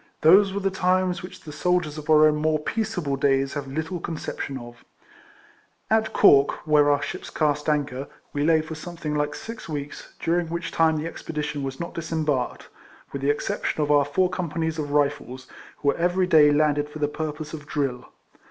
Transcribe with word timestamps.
Those 0.21 0.51
were 0.51 0.67
times 0.71 1.21
which 1.21 1.41
the 1.41 1.51
soldiers 1.51 1.99
of 1.99 2.09
our 2.09 2.25
own 2.27 2.37
more 2.37 2.57
peaceable 2.57 3.17
days 3.17 3.53
have 3.53 3.67
little 3.67 4.01
concep 4.01 4.39
tion 4.39 4.57
of 4.57 4.83
At 5.91 6.11
Cork, 6.11 6.65
where 6.65 6.89
our 6.89 7.03
ships 7.03 7.29
cast 7.29 7.69
anchor, 7.69 8.07
we 8.33 8.43
lay 8.43 8.61
for 8.63 8.73
something 8.73 9.13
like 9.13 9.35
six 9.35 9.69
weeks, 9.69 10.15
during 10.19 10.47
which 10.47 10.71
time 10.71 10.97
the 10.97 11.05
expedition 11.05 11.61
was 11.61 11.79
not 11.79 11.93
disem 11.93 12.21
RIFLEMAN 12.25 12.25
HAREIS. 12.25 12.47
25 12.47 12.49
barked, 12.49 12.69
with 13.13 13.21
the 13.21 13.29
exception 13.29 13.81
of 13.83 13.91
our 13.91 14.03
four 14.03 14.31
com 14.31 14.49
panies 14.49 14.79
of 14.79 14.89
Rifles, 14.89 15.45
who 15.77 15.89
were 15.89 15.97
every 15.97 16.27
daj^ 16.27 16.57
landed 16.57 16.89
for 16.89 16.97
the 16.97 17.07
purpose 17.07 17.53
of 17.53 17.67
drill. 17.67 18.09